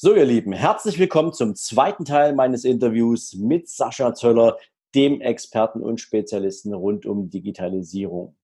[0.00, 4.56] So, ihr Lieben, herzlich willkommen zum zweiten Teil meines Interviews mit Sascha Zöller,
[4.94, 8.36] dem Experten und Spezialisten rund um Digitalisierung.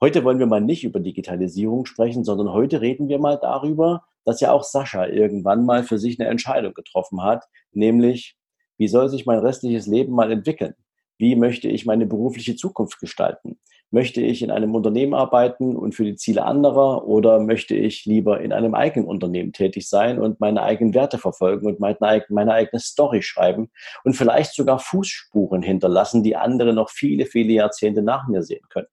[0.00, 4.40] Heute wollen wir mal nicht über Digitalisierung sprechen, sondern heute reden wir mal darüber, dass
[4.40, 8.36] ja auch Sascha irgendwann mal für sich eine Entscheidung getroffen hat, nämlich,
[8.76, 10.74] wie soll sich mein restliches Leben mal entwickeln?
[11.18, 13.60] Wie möchte ich meine berufliche Zukunft gestalten?
[13.90, 18.40] Möchte ich in einem Unternehmen arbeiten und für die Ziele anderer oder möchte ich lieber
[18.40, 22.80] in einem eigenen Unternehmen tätig sein und meine eigenen Werte verfolgen und meine, meine eigene
[22.80, 23.70] Story schreiben
[24.02, 28.88] und vielleicht sogar Fußspuren hinterlassen, die andere noch viele, viele Jahrzehnte nach mir sehen können?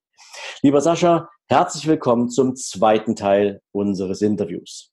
[0.61, 4.91] Lieber Sascha, herzlich willkommen zum zweiten Teil unseres Interviews.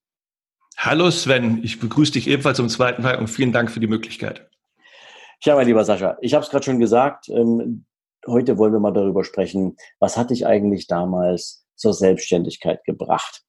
[0.76, 4.48] Hallo Sven, ich begrüße dich ebenfalls zum zweiten Teil und vielen Dank für die Möglichkeit.
[5.42, 7.84] Ja, mein lieber Sascha, ich habe es gerade schon gesagt, ähm,
[8.28, 13.42] heute wollen wir mal darüber sprechen, was hat dich eigentlich damals zur Selbstständigkeit gebracht?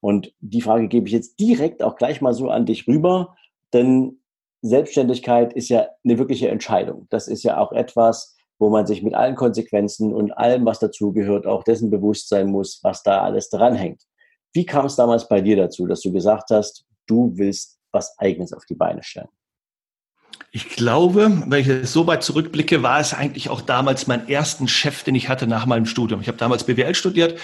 [0.00, 3.36] Und die Frage gebe ich jetzt direkt auch gleich mal so an dich rüber,
[3.72, 4.20] denn
[4.62, 7.06] Selbstständigkeit ist ja eine wirkliche Entscheidung.
[7.10, 11.46] Das ist ja auch etwas, wo man sich mit allen Konsequenzen und allem, was dazugehört,
[11.46, 14.02] auch dessen bewusst sein muss, was da alles dranhängt.
[14.52, 18.52] Wie kam es damals bei dir dazu, dass du gesagt hast, du willst was Eigenes
[18.52, 19.28] auf die Beine stellen?
[20.52, 25.04] Ich glaube, wenn ich so weit zurückblicke, war es eigentlich auch damals mein ersten Chef,
[25.04, 26.20] den ich hatte nach meinem Studium.
[26.20, 27.38] Ich habe damals BWL studiert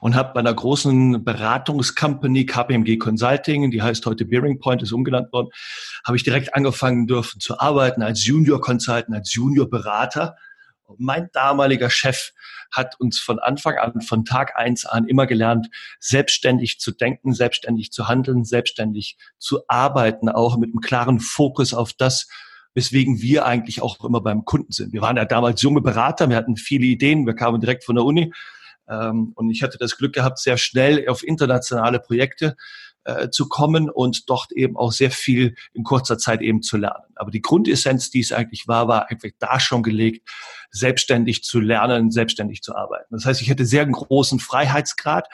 [0.00, 5.32] und habe bei einer großen Beratungscompany KPMG Consulting, die heißt heute Bearing Point, ist umgenannt
[5.32, 5.50] worden,
[6.04, 10.34] habe ich direkt angefangen dürfen zu arbeiten als Junior Consultant, als Junior Berater.
[10.82, 12.32] Und mein damaliger Chef
[12.72, 15.68] hat uns von Anfang an, von Tag eins an immer gelernt,
[16.00, 21.92] selbstständig zu denken, selbstständig zu handeln, selbstständig zu arbeiten, auch mit einem klaren Fokus auf
[21.92, 22.26] das,
[22.78, 24.92] weswegen wir eigentlich auch immer beim Kunden sind.
[24.92, 28.04] Wir waren ja damals junge Berater, wir hatten viele Ideen, wir kamen direkt von der
[28.04, 28.32] Uni
[28.88, 32.56] ähm, und ich hatte das Glück gehabt, sehr schnell auf internationale Projekte
[33.08, 37.06] äh, zu kommen und dort eben auch sehr viel in kurzer Zeit eben zu lernen.
[37.14, 40.28] Aber die Grundessenz, die es eigentlich war, war einfach da schon gelegt,
[40.70, 43.06] selbstständig zu lernen, selbstständig zu arbeiten.
[43.10, 45.26] Das heißt, ich hatte sehr großen Freiheitsgrad,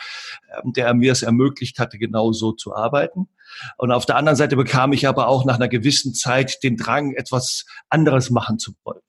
[0.51, 3.29] äh, der mir es ermöglicht hatte, genau so zu arbeiten.
[3.77, 7.13] Und auf der anderen Seite bekam ich aber auch nach einer gewissen Zeit den Drang,
[7.15, 9.01] etwas anderes machen zu wollen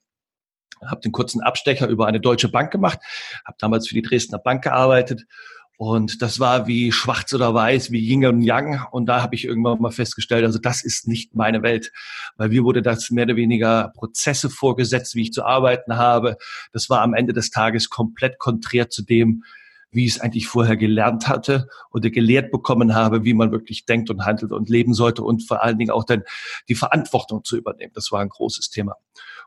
[0.86, 3.00] habe den kurzen Abstecher über eine deutsche Bank gemacht,
[3.44, 5.24] habe damals für die Dresdner Bank gearbeitet
[5.78, 8.86] und das war wie schwarz oder weiß, wie Yin und Yang.
[8.92, 11.92] Und da habe ich irgendwann mal festgestellt, also das ist nicht meine Welt.
[12.38, 16.38] Weil mir wurde das mehr oder weniger Prozesse vorgesetzt, wie ich zu arbeiten habe.
[16.72, 19.44] Das war am Ende des Tages komplett konträr zu dem,
[19.92, 24.10] wie ich es eigentlich vorher gelernt hatte oder gelehrt bekommen habe, wie man wirklich denkt
[24.10, 26.24] und handelt und leben sollte und vor allen Dingen auch dann
[26.68, 27.92] die Verantwortung zu übernehmen.
[27.96, 28.96] Das war ein großes Thema.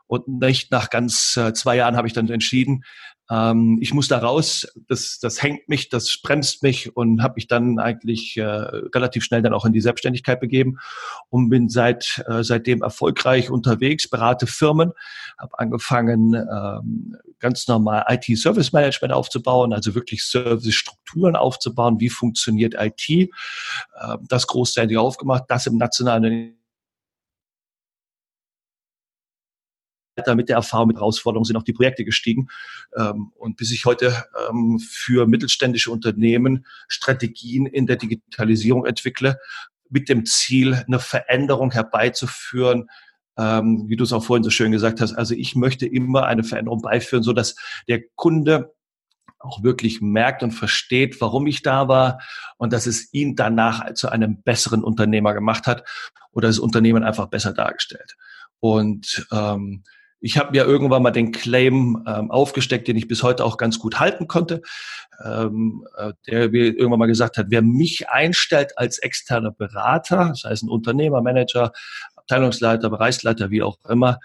[0.07, 2.83] Und nicht nach ganz äh, zwei Jahren habe ich dann entschieden,
[3.29, 7.47] ähm, ich muss da raus, das, das hängt mich, das bremst mich und habe mich
[7.47, 10.79] dann eigentlich äh, relativ schnell dann auch in die Selbstständigkeit begeben
[11.29, 14.93] und bin seit äh, seitdem erfolgreich unterwegs, berate Firmen,
[15.37, 23.09] habe angefangen ähm, ganz normal IT-Service Management aufzubauen, also wirklich Service-Strukturen aufzubauen, wie funktioniert IT,
[23.09, 23.27] äh,
[24.27, 26.58] das großteilig aufgemacht, das im nationalen
[30.35, 32.49] mit der Erfahrung, mit Herausforderungen sind auch die Projekte gestiegen.
[32.97, 39.37] Ähm, und bis ich heute ähm, für mittelständische Unternehmen Strategien in der Digitalisierung entwickle,
[39.89, 42.89] mit dem Ziel, eine Veränderung herbeizuführen,
[43.37, 45.13] ähm, wie du es auch vorhin so schön gesagt hast.
[45.13, 47.55] Also ich möchte immer eine Veränderung beiführen, so dass
[47.87, 48.73] der Kunde
[49.39, 52.19] auch wirklich merkt und versteht, warum ich da war
[52.57, 55.87] und dass es ihn danach zu einem besseren Unternehmer gemacht hat
[56.33, 58.15] oder das Unternehmen einfach besser dargestellt.
[58.59, 59.83] Und ähm,
[60.21, 63.79] ich habe mir irgendwann mal den Claim ähm, aufgesteckt, den ich bis heute auch ganz
[63.79, 64.61] gut halten konnte,
[65.23, 70.43] ähm, äh, der mir irgendwann mal gesagt hat, wer mich einstellt als externer Berater, das
[70.43, 71.71] heißt ein Unternehmer, Manager,
[72.15, 74.19] Abteilungsleiter, Bereichsleiter, wie auch immer,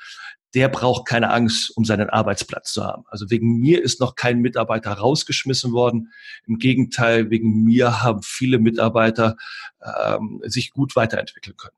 [0.54, 3.04] der braucht keine Angst, um seinen Arbeitsplatz zu haben.
[3.08, 6.12] Also wegen mir ist noch kein Mitarbeiter rausgeschmissen worden.
[6.46, 9.36] Im Gegenteil, wegen mir haben viele Mitarbeiter
[9.82, 11.76] ähm, sich gut weiterentwickeln können.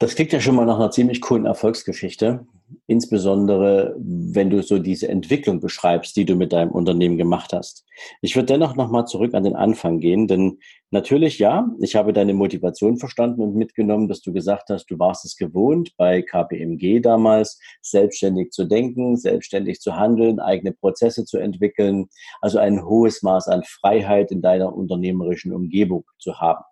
[0.00, 2.46] Das klingt ja schon mal nach einer ziemlich coolen Erfolgsgeschichte.
[2.86, 7.84] Insbesondere, wenn du so diese Entwicklung beschreibst, die du mit deinem Unternehmen gemacht hast.
[8.20, 10.60] Ich würde dennoch nochmal zurück an den Anfang gehen, denn
[10.92, 15.24] natürlich, ja, ich habe deine Motivation verstanden und mitgenommen, dass du gesagt hast, du warst
[15.24, 22.08] es gewohnt, bei KPMG damals selbstständig zu denken, selbstständig zu handeln, eigene Prozesse zu entwickeln,
[22.40, 26.62] also ein hohes Maß an Freiheit in deiner unternehmerischen Umgebung zu haben.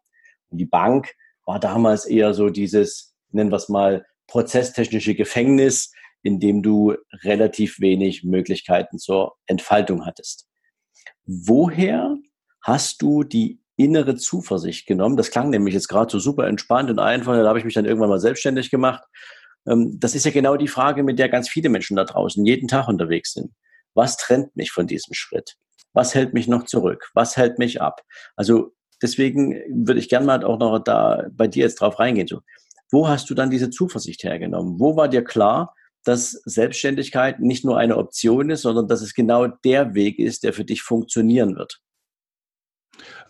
[0.50, 1.12] Und die Bank
[1.44, 5.93] war damals eher so dieses, nennen wir es mal, prozesstechnische Gefängnis,
[6.23, 10.49] in dem du relativ wenig Möglichkeiten zur Entfaltung hattest.
[11.25, 12.17] Woher
[12.62, 15.17] hast du die innere Zuversicht genommen?
[15.17, 17.35] Das klang nämlich jetzt gerade so super entspannt und einfach.
[17.35, 19.05] Da habe ich mich dann irgendwann mal selbstständig gemacht.
[19.69, 22.69] Ähm, das ist ja genau die Frage, mit der ganz viele Menschen da draußen jeden
[22.69, 23.53] Tag unterwegs sind.
[23.94, 25.56] Was trennt mich von diesem Schritt?
[25.93, 27.11] Was hält mich noch zurück?
[27.15, 28.03] Was hält mich ab?
[28.37, 28.73] Also
[29.03, 29.55] deswegen
[29.87, 32.29] würde ich gerne mal auch noch da bei dir jetzt drauf reingehen.
[32.29, 32.41] So,
[32.91, 34.79] wo hast du dann diese Zuversicht hergenommen?
[34.79, 35.75] Wo war dir klar,
[36.05, 40.53] dass Selbstständigkeit nicht nur eine Option ist, sondern dass es genau der Weg ist, der
[40.53, 41.81] für dich funktionieren wird?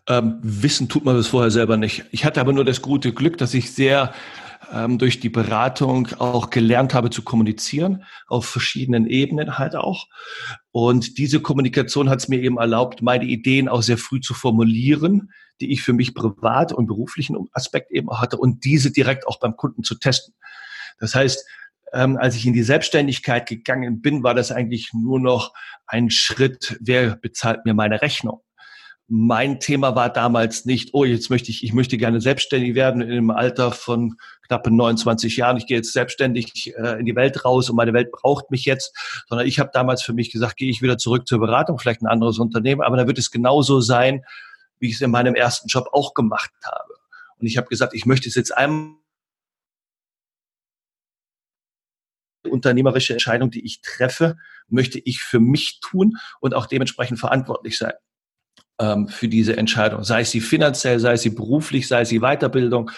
[0.08, 2.04] Ähm, wissen tut man das vorher selber nicht.
[2.12, 4.12] Ich hatte aber nur das gute Glück, dass ich sehr
[4.72, 10.06] ähm, durch die Beratung auch gelernt habe zu kommunizieren, auf verschiedenen Ebenen halt auch.
[10.70, 15.30] Und diese Kommunikation hat es mir eben erlaubt, meine Ideen auch sehr früh zu formulieren,
[15.60, 19.56] die ich für mich privat und beruflichen Aspekt eben hatte und diese direkt auch beim
[19.56, 20.34] Kunden zu testen.
[20.98, 21.44] Das heißt,
[21.92, 25.52] ähm, als ich in die Selbstständigkeit gegangen bin, war das eigentlich nur noch
[25.86, 28.42] ein Schritt, wer bezahlt mir meine Rechnung?
[29.08, 33.30] Mein Thema war damals nicht, oh, jetzt möchte ich, ich möchte gerne selbstständig werden im
[33.30, 34.16] Alter von
[34.48, 35.56] knappen 29 Jahren.
[35.58, 38.92] Ich gehe jetzt selbstständig äh, in die Welt raus und meine Welt braucht mich jetzt,
[39.28, 42.08] sondern ich habe damals für mich gesagt, gehe ich wieder zurück zur Beratung, vielleicht ein
[42.08, 44.24] anderes Unternehmen, aber da wird es genauso sein,
[44.78, 46.94] wie ich es in meinem ersten Job auch gemacht habe.
[47.38, 48.96] Und ich habe gesagt, ich möchte es jetzt einmal
[52.48, 54.36] unternehmerische Entscheidung, die ich treffe,
[54.68, 57.94] möchte ich für mich tun und auch dementsprechend verantwortlich sein
[58.80, 62.90] ähm, für diese Entscheidung, sei sie finanziell, sei sie beruflich, sei sie Weiterbildung.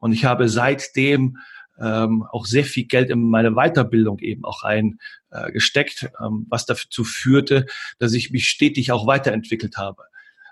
[0.00, 1.38] Und ich habe seitdem
[1.78, 7.04] ähm, auch sehr viel Geld in meine Weiterbildung eben auch reingesteckt, äh, ähm, was dazu
[7.04, 7.66] führte,
[7.98, 10.04] dass ich mich stetig auch weiterentwickelt habe.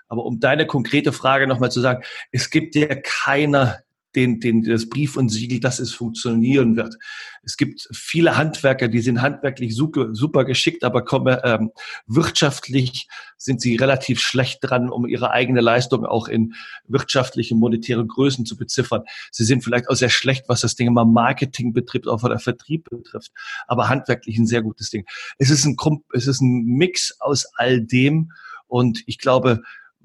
[0.07, 3.79] Aber um deine konkrete Frage nochmal zu sagen, es gibt ja keiner
[4.15, 6.95] den, den, das Brief und Siegel, dass es funktionieren wird.
[7.43, 11.71] Es gibt viele Handwerker, die sind handwerklich super, super geschickt, aber komme, ähm,
[12.07, 13.07] wirtschaftlich
[13.37, 16.53] sind sie relativ schlecht dran, um ihre eigene Leistung auch in
[16.87, 19.03] wirtschaftliche, monetäre Größen zu beziffern.
[19.31, 22.89] Sie sind vielleicht auch sehr schlecht, was das Ding immer Marketing betrifft, auch der Vertrieb
[22.89, 23.31] betrifft,
[23.67, 25.05] aber handwerklich ein sehr gutes Ding.
[25.37, 25.75] Es ist ein,
[26.13, 28.31] es ist ein Mix aus all dem
[28.67, 29.61] und ich glaube,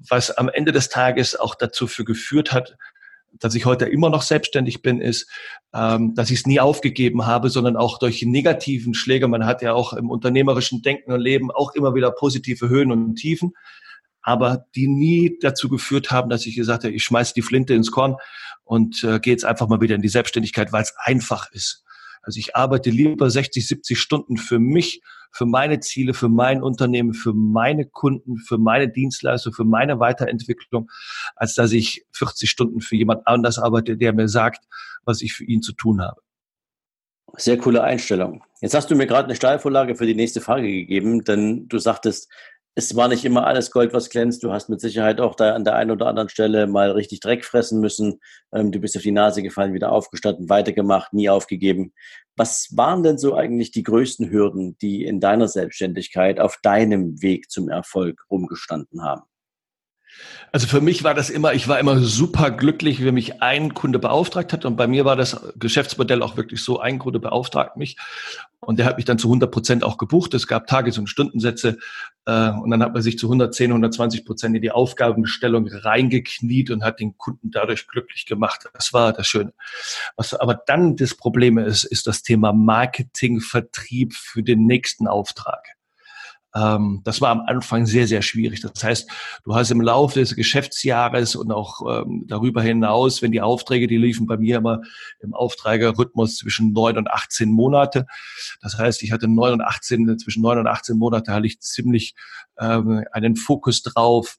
[0.09, 2.77] was am Ende des Tages auch dazu für geführt hat,
[3.39, 5.31] dass ich heute immer noch selbstständig bin, ist,
[5.73, 9.29] ähm, dass ich es nie aufgegeben habe, sondern auch durch negativen Schläge.
[9.29, 13.15] Man hat ja auch im unternehmerischen Denken und Leben auch immer wieder positive Höhen und
[13.15, 13.53] Tiefen,
[14.23, 17.91] aber die nie dazu geführt haben, dass ich gesagt habe, ich schmeiße die Flinte ins
[17.91, 18.17] Korn
[18.65, 21.85] und äh, gehe jetzt einfach mal wieder in die Selbstständigkeit, weil es einfach ist.
[22.23, 25.01] Also ich arbeite lieber 60, 70 Stunden für mich,
[25.33, 30.91] für meine Ziele, für mein Unternehmen, für meine Kunden, für meine Dienstleistung, für meine Weiterentwicklung,
[31.37, 34.65] als dass ich 40 Stunden für jemand anders arbeite, der mir sagt,
[35.05, 36.21] was ich für ihn zu tun habe.
[37.37, 38.43] Sehr coole Einstellung.
[38.61, 42.29] Jetzt hast du mir gerade eine Steilvorlage für die nächste Frage gegeben, denn du sagtest,
[42.75, 44.43] es war nicht immer alles Gold, was glänzt.
[44.43, 47.45] Du hast mit Sicherheit auch da an der einen oder anderen Stelle mal richtig Dreck
[47.45, 48.21] fressen müssen.
[48.53, 51.93] Ähm, du bist auf die Nase gefallen, wieder aufgestanden, weitergemacht, nie aufgegeben.
[52.37, 57.51] Was waren denn so eigentlich die größten Hürden, die in deiner Selbstständigkeit auf deinem Weg
[57.51, 59.23] zum Erfolg rumgestanden haben?
[60.53, 63.99] Also für mich war das immer, ich war immer super glücklich, wenn mich ein Kunde
[63.99, 64.65] beauftragt hat.
[64.65, 67.97] Und bei mir war das Geschäftsmodell auch wirklich so, ein Kunde beauftragt mich.
[68.59, 70.35] Und der hat mich dann zu 100 Prozent auch gebucht.
[70.35, 71.79] Es gab Tages- und Stundensätze.
[72.27, 76.83] Äh, und dann hat man sich zu 110, 120 Prozent in die Aufgabenstellung reingekniet und
[76.83, 78.69] hat den Kunden dadurch glücklich gemacht.
[78.75, 79.55] Das war das Schöne.
[80.17, 85.65] Was aber dann das Problem ist, ist das Thema Marketing, Vertrieb für den nächsten Auftrag.
[86.55, 88.61] Ähm, das war am Anfang sehr, sehr schwierig.
[88.61, 89.11] Das heißt,
[89.45, 93.99] du hast im Laufe des Geschäftsjahres und auch ähm, darüber hinaus, wenn die Aufträge, die
[93.99, 94.81] liefen bei mir immer
[95.21, 98.07] im Aufträgerrhythmus zwischen neun und 18 Monate.
[98.61, 102.15] Das heißt, ich hatte neun und 18, zwischen neun und 18 Monate hatte ich ziemlich
[102.59, 104.39] ähm, einen Fokus drauf,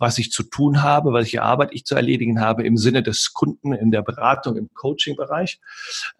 [0.00, 3.74] was ich zu tun habe, welche Arbeit ich zu erledigen habe im Sinne des Kunden
[3.74, 5.60] in der Beratung, im Coaching-Bereich.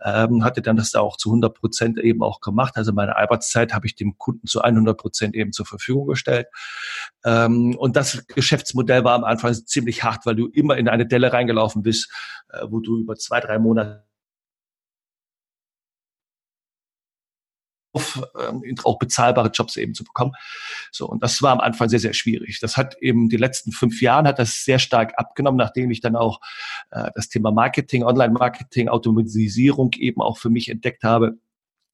[0.04, 2.76] Ähm, hatte dann das da auch zu 100 Prozent eben auch gemacht.
[2.76, 6.46] Also meine Arbeitszeit habe ich dem Kunden zu 100 Prozent eben zur Verfügung gestellt.
[7.24, 11.32] Ähm, und das Geschäftsmodell war am Anfang ziemlich hart, weil du immer in eine Delle
[11.32, 12.12] reingelaufen bist,
[12.50, 14.04] äh, wo du über zwei, drei Monate
[18.16, 20.32] ähm, auch bezahlbare Jobs eben zu bekommen.
[20.92, 22.60] So, und das war am Anfang sehr, sehr schwierig.
[22.60, 26.16] Das hat eben die letzten fünf Jahren hat das sehr stark abgenommen, nachdem ich dann
[26.16, 26.40] auch
[26.90, 31.38] äh, das Thema Marketing, Online-Marketing, Automatisierung eben auch für mich entdeckt habe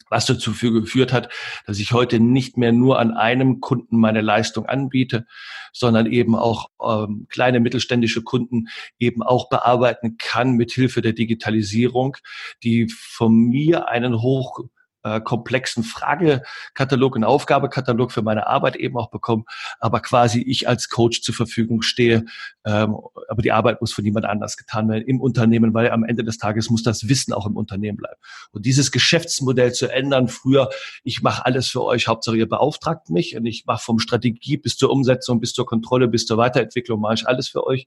[0.09, 1.33] was dazu geführt hat,
[1.67, 5.27] dass ich heute nicht mehr nur an einem Kunden meine Leistung anbiete,
[5.73, 8.69] sondern eben auch ähm, kleine mittelständische Kunden
[8.99, 12.17] eben auch bearbeiten kann mit Hilfe der Digitalisierung,
[12.63, 14.61] die von mir einen hoch
[15.07, 19.45] äh, komplexen Fragekatalog, einen Aufgabekatalog für meine Arbeit eben auch bekommen,
[19.79, 22.25] aber quasi ich als Coach zur Verfügung stehe.
[22.65, 22.97] Ähm,
[23.29, 26.39] aber die Arbeit muss von jemand anders getan werden im Unternehmen, weil am Ende des
[26.39, 28.17] Tages muss das Wissen auch im Unternehmen bleiben.
[28.51, 30.71] Und dieses Geschäftsmodell zu ändern, früher,
[31.05, 34.77] ich mache alles für euch, Hauptsache ihr beauftragt mich und ich mache vom Strategie bis
[34.77, 37.87] zur Umsetzung, bis zur Kontrolle, bis zur Weiterentwicklung, mache ich alles für euch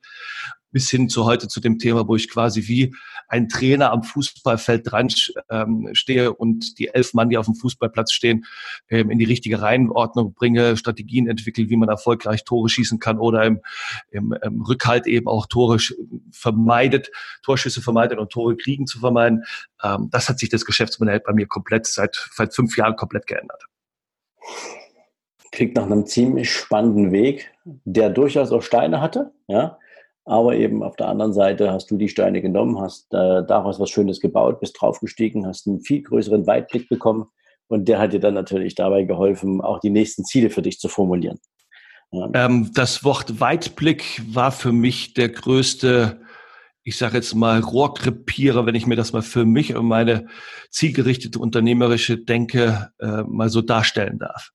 [0.72, 2.94] bis hin zu heute zu dem Thema, wo ich quasi wie
[3.28, 5.08] ein Trainer am Fußballfeld dran
[5.50, 8.46] ähm, stehe und die elf Mann, die auf dem Fußballplatz stehen,
[8.90, 13.44] ähm, in die richtige Reihenordnung bringe, Strategien entwickle, wie man erfolgreich Tore schießen kann oder
[13.44, 13.62] im,
[14.12, 15.78] im, im Rückhalt eben auch Tore
[16.32, 17.10] vermeidet,
[17.44, 19.44] Torschüsse vermeidet und Tore kriegen zu vermeiden.
[19.84, 23.66] Ähm, das hat sich das Geschäftsmodell bei mir komplett seit, seit fünf Jahren komplett geändert.
[25.52, 29.80] Klingt nach einem ziemlich spannenden Weg, der durchaus auch Steine hatte, ja
[30.30, 33.90] aber eben auf der anderen Seite hast du die Steine genommen, hast äh, daraus was
[33.90, 37.26] Schönes gebaut, bist draufgestiegen, hast einen viel größeren Weitblick bekommen
[37.68, 40.88] und der hat dir dann natürlich dabei geholfen, auch die nächsten Ziele für dich zu
[40.88, 41.40] formulieren.
[42.12, 42.30] Ja.
[42.36, 46.22] Ähm, das Wort Weitblick war für mich der größte,
[46.84, 50.28] ich sage jetzt mal Rohrkrepierer, wenn ich mir das mal für mich und meine
[50.70, 54.52] zielgerichtete unternehmerische Denke äh, mal so darstellen darf.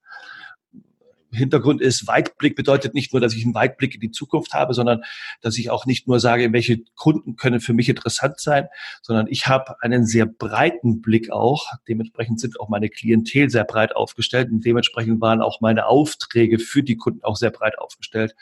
[1.35, 5.03] Hintergrund ist, Weitblick bedeutet nicht nur, dass ich einen Weitblick in die Zukunft habe, sondern
[5.41, 8.69] dass ich auch nicht nur sage, welche Kunden können für mich interessant sein,
[9.03, 11.67] sondern ich habe einen sehr breiten Blick auch.
[11.89, 16.83] Dementsprechend sind auch meine Klientel sehr breit aufgestellt und dementsprechend waren auch meine Aufträge für
[16.83, 18.35] die Kunden auch sehr breit aufgestellt.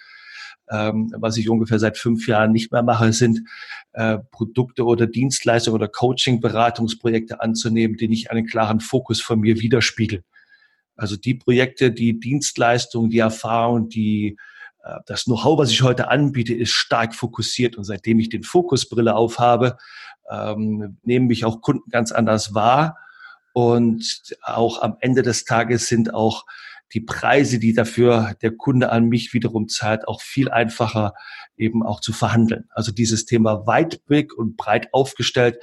[0.70, 3.42] Ähm, was ich ungefähr seit fünf Jahren nicht mehr mache, sind
[3.92, 10.24] äh, Produkte oder Dienstleistungen oder Coaching-Beratungsprojekte anzunehmen, die nicht einen klaren Fokus von mir widerspiegeln.
[11.02, 14.36] Also die Projekte, die Dienstleistungen, die Erfahrung, die
[14.84, 17.76] äh, das Know-how, was ich heute anbiete, ist stark fokussiert.
[17.76, 19.78] Und seitdem ich den Fokusbrille aufhabe,
[20.30, 22.96] ähm, nehmen mich auch Kunden ganz anders wahr.
[23.52, 26.44] Und auch am Ende des Tages sind auch
[26.94, 31.14] die Preise, die dafür der Kunde an mich wiederum zahlt, auch viel einfacher
[31.56, 32.68] eben auch zu verhandeln.
[32.70, 35.58] Also dieses Thema Weitblick und breit aufgestellt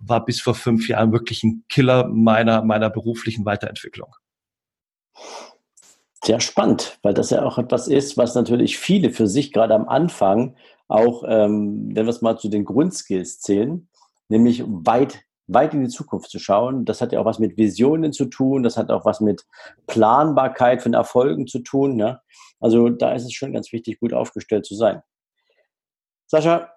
[0.00, 4.16] war bis vor fünf Jahren wirklich ein Killer meiner, meiner beruflichen Weiterentwicklung.
[6.22, 9.88] Sehr spannend, weil das ja auch etwas ist, was natürlich viele für sich gerade am
[9.88, 13.88] Anfang auch, ähm, wenn wir es mal zu den Grundskills zählen,
[14.28, 16.84] nämlich weit, weit in die Zukunft zu schauen.
[16.84, 19.46] Das hat ja auch was mit Visionen zu tun, das hat auch was mit
[19.86, 21.98] Planbarkeit von Erfolgen zu tun.
[21.98, 22.20] Ja?
[22.60, 25.02] Also da ist es schon ganz wichtig, gut aufgestellt zu sein.
[26.26, 26.70] Sascha,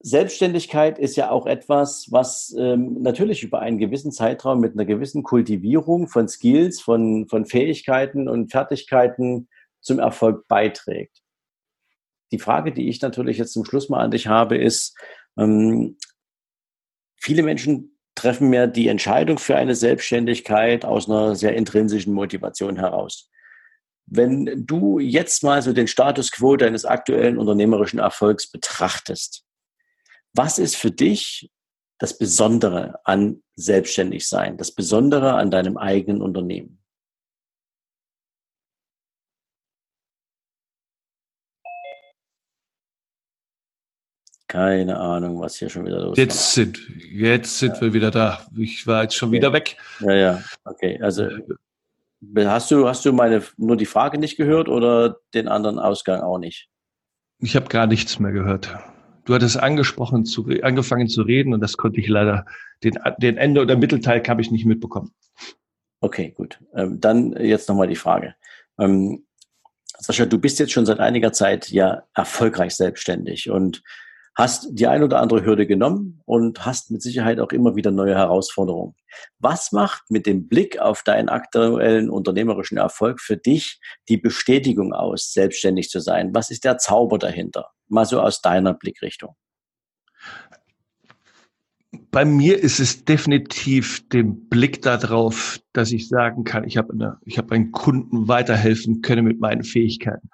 [0.00, 5.22] Selbstständigkeit ist ja auch etwas, was ähm, natürlich über einen gewissen Zeitraum mit einer gewissen
[5.22, 9.48] Kultivierung von Skills, von, von Fähigkeiten und Fertigkeiten
[9.80, 11.22] zum Erfolg beiträgt.
[12.32, 14.96] Die Frage, die ich natürlich jetzt zum Schluss mal an dich habe, ist,
[15.38, 15.96] ähm,
[17.16, 23.30] viele Menschen treffen mir die Entscheidung für eine Selbstständigkeit aus einer sehr intrinsischen Motivation heraus.
[24.06, 29.45] Wenn du jetzt mal so den Status quo deines aktuellen unternehmerischen Erfolgs betrachtest,
[30.36, 31.50] was ist für dich
[31.98, 36.82] das Besondere an Selbstständigsein, das Besondere an deinem eigenen Unternehmen?
[44.48, 46.18] Keine Ahnung, was hier schon wieder los ist.
[46.18, 47.80] Jetzt sind, jetzt sind ja.
[47.80, 48.46] wir wieder da.
[48.56, 49.38] Ich war jetzt schon okay.
[49.38, 49.76] wieder weg.
[50.00, 51.00] Ja, ja, okay.
[51.02, 55.78] Also äh, hast du, hast du meine nur die Frage nicht gehört oder den anderen
[55.78, 56.68] Ausgang auch nicht?
[57.38, 58.70] Ich habe gar nichts mehr gehört.
[59.26, 62.46] Du hattest angesprochen, zu, angefangen zu reden und das konnte ich leider,
[62.84, 65.12] den, den Ende oder Mittelteil habe ich nicht mitbekommen.
[66.00, 66.60] Okay, gut.
[66.74, 68.36] Ähm, dann jetzt nochmal die Frage.
[68.78, 69.26] Ähm,
[69.98, 73.82] Sascha, du bist jetzt schon seit einiger Zeit ja erfolgreich selbstständig und
[74.36, 78.14] hast die ein oder andere Hürde genommen und hast mit Sicherheit auch immer wieder neue
[78.14, 78.94] Herausforderungen.
[79.38, 85.32] Was macht mit dem Blick auf deinen aktuellen unternehmerischen Erfolg für dich die Bestätigung aus,
[85.32, 86.32] selbstständig zu sein?
[86.34, 87.72] Was ist der Zauber dahinter?
[87.88, 89.34] Mal so aus deiner Blickrichtung.
[92.10, 97.18] Bei mir ist es definitiv den Blick darauf, dass ich sagen kann, ich habe, eine,
[97.22, 100.30] ich habe einen Kunden weiterhelfen können mit meinen Fähigkeiten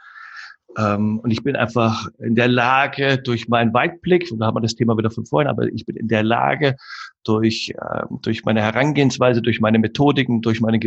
[0.79, 4.61] Ähm, und ich bin einfach in der Lage, durch meinen Weitblick, und da haben wir
[4.61, 6.77] das Thema wieder von vorhin, aber ich bin in der Lage,
[7.25, 10.81] durch, äh, durch meine Herangehensweise, durch meine Methodiken, durch meine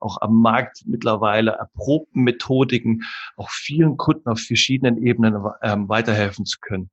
[0.00, 3.02] auch am Markt mittlerweile erprobten Methodiken,
[3.36, 6.90] auch vielen Kunden auf verschiedenen Ebenen ähm, weiterhelfen zu können.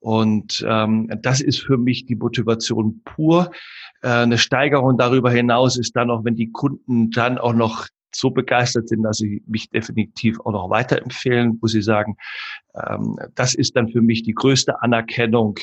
[0.00, 3.50] Und ähm, das ist für mich die Motivation pur.
[4.02, 7.88] Äh, eine Steigerung darüber hinaus ist dann auch, wenn die Kunden dann auch noch
[8.18, 12.16] so begeistert sind, dass sie mich definitiv auch noch weiterempfehlen, wo sie sagen,
[12.74, 15.58] ähm, das ist dann für mich die größte Anerkennung,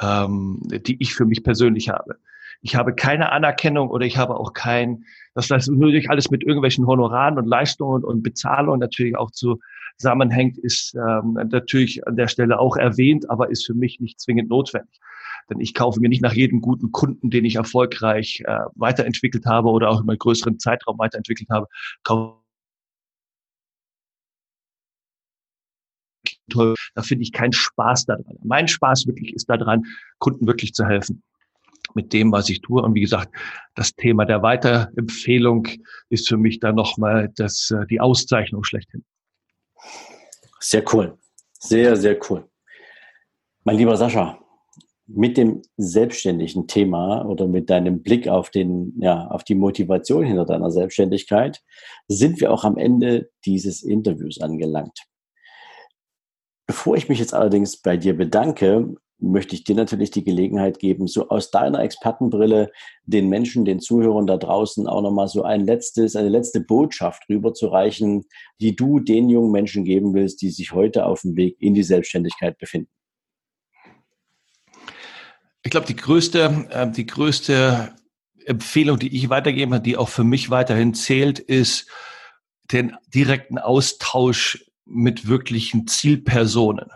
[0.00, 2.16] ähm, die ich für mich persönlich habe.
[2.62, 7.36] Ich habe keine Anerkennung oder ich habe auch kein, das natürlich alles mit irgendwelchen Honoraren
[7.36, 13.28] und Leistungen und Bezahlungen natürlich auch zusammenhängt, ist ähm, natürlich an der Stelle auch erwähnt,
[13.28, 14.98] aber ist für mich nicht zwingend notwendig.
[15.50, 19.68] Denn ich kaufe mir nicht nach jedem guten Kunden, den ich erfolgreich äh, weiterentwickelt habe
[19.68, 21.66] oder auch über einen größeren Zeitraum weiterentwickelt habe,
[22.02, 22.38] kaufe
[26.48, 28.38] Da finde ich keinen Spaß daran.
[28.42, 29.84] Mein Spaß wirklich ist daran,
[30.18, 31.22] Kunden wirklich zu helfen
[31.94, 32.82] mit dem, was ich tue.
[32.82, 33.34] Und wie gesagt,
[33.74, 35.68] das Thema der Weiterempfehlung
[36.08, 39.04] ist für mich dann nochmal das, äh, die Auszeichnung schlechthin.
[40.60, 41.18] Sehr cool.
[41.52, 42.48] Sehr, sehr cool.
[43.64, 44.38] Mein lieber Sascha,
[45.06, 50.46] mit dem selbstständigen Thema oder mit deinem Blick auf den, ja, auf die Motivation hinter
[50.46, 51.60] deiner Selbstständigkeit
[52.08, 54.98] sind wir auch am Ende dieses Interviews angelangt.
[56.66, 61.06] Bevor ich mich jetzt allerdings bei dir bedanke, möchte ich dir natürlich die Gelegenheit geben,
[61.06, 62.70] so aus deiner Expertenbrille
[63.04, 68.24] den Menschen, den Zuhörern da draußen auch nochmal so ein letztes, eine letzte Botschaft rüberzureichen,
[68.60, 71.82] die du den jungen Menschen geben willst, die sich heute auf dem Weg in die
[71.82, 72.90] Selbstständigkeit befinden.
[75.64, 77.94] Ich glaube, die größte, äh, die größte
[78.44, 81.88] Empfehlung, die ich weitergeben kann, die auch für mich weiterhin zählt, ist
[82.70, 86.90] den direkten Austausch mit wirklichen Zielpersonen.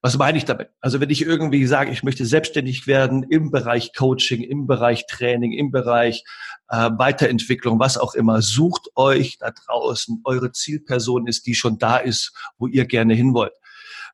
[0.00, 0.70] Was meine ich damit?
[0.80, 5.52] Also wenn ich irgendwie sage, ich möchte selbstständig werden im Bereich Coaching, im Bereich Training,
[5.52, 6.24] im Bereich
[6.68, 11.98] äh, Weiterentwicklung, was auch immer, sucht euch da draußen eure Zielperson ist, die schon da
[11.98, 13.52] ist, wo ihr gerne hin wollt.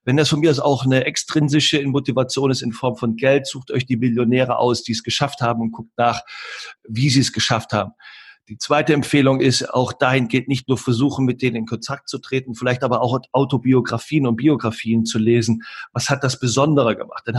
[0.04, 3.70] Wenn das von mir aus auch eine extrinsische Motivation ist in Form von Geld, sucht
[3.70, 6.22] euch die Millionäre aus, die es geschafft haben und guckt nach,
[6.86, 7.92] wie sie es geschafft haben.
[8.50, 12.54] Die zweite Empfehlung ist auch dahingehend nicht nur versuchen, mit denen in Kontakt zu treten,
[12.54, 15.62] vielleicht aber auch Autobiografien und Biografien zu lesen.
[15.94, 17.26] Was hat das Besondere gemacht?
[17.26, 17.38] Denn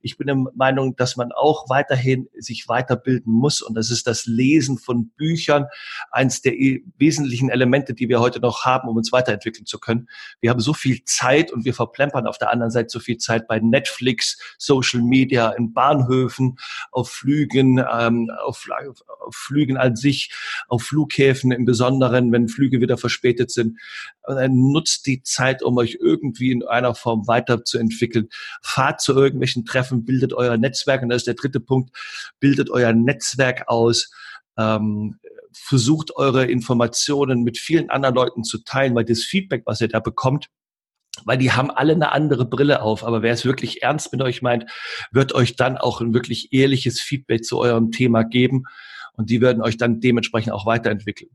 [0.00, 3.60] ich bin der Meinung, dass man auch weiterhin sich weiterbilden muss.
[3.60, 5.66] Und das ist das Lesen von Büchern,
[6.10, 6.54] eins der
[6.96, 10.08] wesentlichen Elemente, die wir heute noch haben, um uns weiterentwickeln zu können.
[10.40, 13.48] Wir haben so viel Zeit und wir verplempern auf der anderen Seite so viel Zeit
[13.48, 16.56] bei Netflix, Social Media, in Bahnhöfen,
[16.90, 18.66] auf Flügen, ähm, auf,
[19.26, 20.32] auf Flügen an sich
[20.68, 23.78] auf Flughäfen im Besonderen, wenn Flüge wieder verspätet sind.
[24.48, 28.28] Nutzt die Zeit, um euch irgendwie in einer Form weiterzuentwickeln.
[28.62, 31.02] Fahrt zu irgendwelchen Treffen, bildet euer Netzwerk.
[31.02, 31.96] Und das ist der dritte Punkt.
[32.40, 34.10] Bildet euer Netzwerk aus.
[34.56, 35.18] Ähm,
[35.52, 40.00] versucht eure Informationen mit vielen anderen Leuten zu teilen, weil das Feedback, was ihr da
[40.00, 40.48] bekommt,
[41.24, 43.04] weil die haben alle eine andere Brille auf.
[43.04, 44.66] Aber wer es wirklich ernst mit euch meint,
[45.10, 48.64] wird euch dann auch ein wirklich ehrliches Feedback zu eurem Thema geben
[49.18, 51.30] und die werden euch dann dementsprechend auch weiterentwickeln.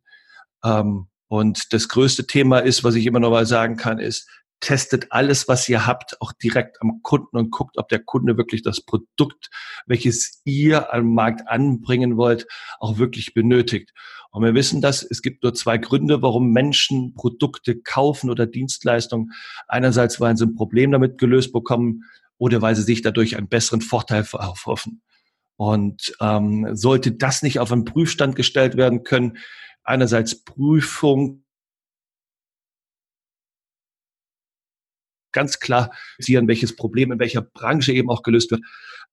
[0.63, 4.27] Ähm, und das größte Thema ist, was ich immer noch mal sagen kann, ist,
[4.61, 8.61] testet alles, was ihr habt, auch direkt am Kunden und guckt, ob der Kunde wirklich
[8.61, 9.49] das Produkt,
[9.85, 12.47] welches ihr am Markt anbringen wollt,
[12.79, 13.91] auch wirklich benötigt.
[14.31, 19.33] Und wir wissen das, es gibt nur zwei Gründe, warum Menschen Produkte kaufen oder Dienstleistungen.
[19.67, 22.03] Einerseits, weil sie ein Problem damit gelöst bekommen
[22.37, 25.01] oder weil sie sich dadurch einen besseren Vorteil erhoffen.
[25.55, 29.37] Und ähm, sollte das nicht auf einen Prüfstand gestellt werden können,
[29.83, 31.42] einerseits Prüfung,
[35.33, 38.61] ganz klar sehen, welches Problem in welcher Branche eben auch gelöst wird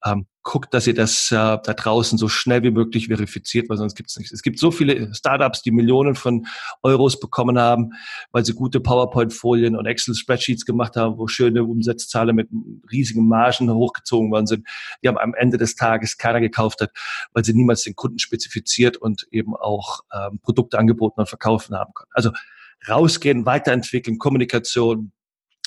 [0.05, 3.95] ähm, guckt, dass ihr das äh, da draußen so schnell wie möglich verifiziert, weil sonst
[3.95, 4.33] gibt es nichts.
[4.33, 6.47] Es gibt so viele Startups, die Millionen von
[6.83, 7.91] Euros bekommen haben,
[8.33, 12.49] weil sie gute PowerPoint-Folien und Excel-Spreadsheets gemacht haben, wo schöne Umsatzzahlen mit
[12.91, 14.67] riesigen Margen hochgezogen worden sind,
[15.03, 16.91] die haben am Ende des Tages keiner gekauft hat,
[17.35, 21.93] weil sie niemals den Kunden spezifiziert und eben auch ähm, Produkte angeboten und verkaufen haben
[21.95, 22.11] können.
[22.13, 22.31] Also
[22.89, 25.13] rausgehen, weiterentwickeln, Kommunikation,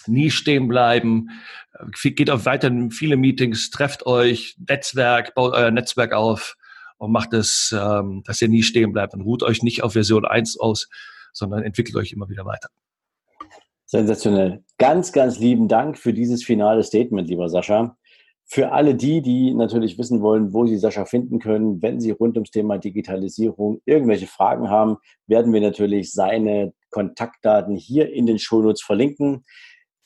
[0.07, 1.29] nie stehen bleiben,
[1.73, 6.55] äh, geht auf weiterhin viele Meetings, trefft euch, Netzwerk, baut euer Netzwerk auf
[6.97, 10.25] und macht es, ähm, dass ihr nie stehen bleibt und ruht euch nicht auf Version
[10.25, 10.87] 1 aus,
[11.33, 12.69] sondern entwickelt euch immer wieder weiter.
[13.85, 14.63] Sensationell.
[14.77, 17.95] Ganz, ganz lieben Dank für dieses finale Statement, lieber Sascha.
[18.45, 22.35] Für alle die, die natürlich wissen wollen, wo sie Sascha finden können, wenn sie rund
[22.35, 28.81] ums Thema Digitalisierung irgendwelche Fragen haben, werden wir natürlich seine Kontaktdaten hier in den Shownotes
[28.81, 29.43] verlinken.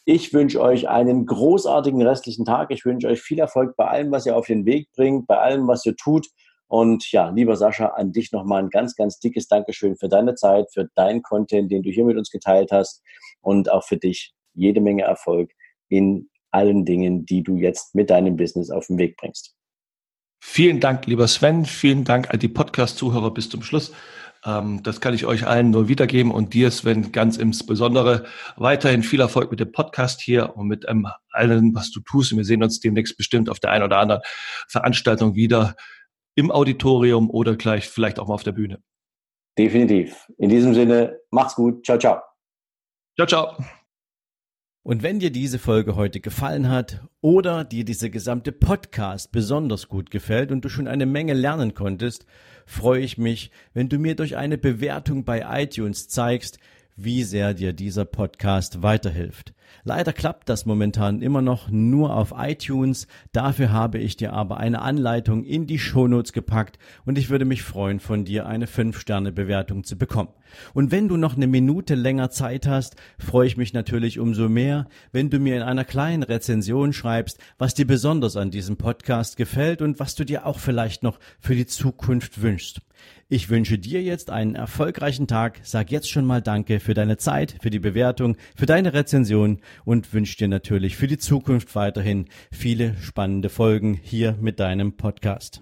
[0.10, 2.72] Ich wünsche euch einen großartigen restlichen Tag.
[2.72, 5.68] Ich wünsche euch viel Erfolg bei allem, was ihr auf den Weg bringt, bei allem,
[5.68, 6.28] was ihr tut.
[6.68, 10.72] Und ja, lieber Sascha, an dich nochmal ein ganz, ganz dickes Dankeschön für deine Zeit,
[10.72, 13.04] für deinen Content, den du hier mit uns geteilt hast
[13.42, 15.52] und auch für dich jede Menge Erfolg
[15.90, 19.56] in allen Dingen, die du jetzt mit deinem Business auf den Weg bringst.
[20.42, 21.66] Vielen Dank, lieber Sven.
[21.66, 23.92] Vielen Dank an die Podcast-Zuhörer bis zum Schluss.
[24.48, 29.20] Ähm, das kann ich euch allen nur wiedergeben und dir, Sven, ganz insbesondere weiterhin viel
[29.20, 32.32] Erfolg mit dem Podcast hier und mit ähm, allem, was du tust.
[32.32, 34.22] Und wir sehen uns demnächst bestimmt auf der einen oder anderen
[34.70, 35.76] Veranstaltung wieder
[36.36, 38.82] im Auditorium oder gleich vielleicht auch mal auf der Bühne.
[39.58, 40.28] Definitiv.
[40.38, 41.86] In diesem Sinne, macht's gut.
[41.86, 42.22] Ciao, ciao.
[43.18, 43.58] Ciao, ciao.
[44.88, 50.12] Und wenn dir diese Folge heute gefallen hat oder dir dieser gesamte Podcast besonders gut
[50.12, 52.26] gefällt und du schon eine Menge lernen konntest,
[52.66, 56.60] freue ich mich, wenn du mir durch eine Bewertung bei iTunes zeigst,
[56.96, 59.54] wie sehr dir dieser Podcast weiterhilft.
[59.84, 63.08] Leider klappt das momentan immer noch nur auf iTunes.
[63.32, 67.64] Dafür habe ich dir aber eine Anleitung in die Shownotes gepackt und ich würde mich
[67.64, 70.30] freuen, von dir eine 5-Sterne-Bewertung zu bekommen.
[70.74, 74.88] Und wenn du noch eine Minute länger Zeit hast, freue ich mich natürlich umso mehr,
[75.12, 79.82] wenn du mir in einer kleinen Rezension schreibst, was dir besonders an diesem Podcast gefällt
[79.82, 82.82] und was du dir auch vielleicht noch für die Zukunft wünschst.
[83.30, 87.58] Ich wünsche dir jetzt einen erfolgreichen Tag, sag jetzt schon mal Danke für deine Zeit,
[87.62, 92.96] für die Bewertung, für deine Rezension und wünsche dir natürlich für die Zukunft weiterhin viele
[93.02, 95.62] spannende Folgen hier mit deinem Podcast.